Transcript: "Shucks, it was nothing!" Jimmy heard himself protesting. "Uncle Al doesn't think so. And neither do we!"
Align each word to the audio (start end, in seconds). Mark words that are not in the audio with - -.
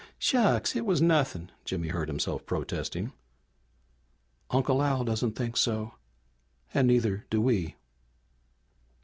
"Shucks, 0.17 0.75
it 0.75 0.83
was 0.83 0.99
nothing!" 0.99 1.51
Jimmy 1.63 1.89
heard 1.89 2.07
himself 2.07 2.47
protesting. 2.47 3.13
"Uncle 4.49 4.81
Al 4.81 5.03
doesn't 5.03 5.35
think 5.35 5.55
so. 5.55 5.93
And 6.73 6.87
neither 6.87 7.27
do 7.29 7.39
we!" 7.39 7.75